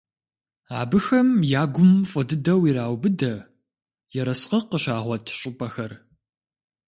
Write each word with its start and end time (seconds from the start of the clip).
Абыхэм 0.79 1.29
я 1.61 1.63
гум 1.75 1.93
фӀы 2.09 2.21
дыдэу 2.29 2.61
ираубыдэ 2.69 3.33
ерыскъы 4.21 4.59
къыщагъуэт 4.69 5.25
щӀыпӀэхэр. 5.39 5.91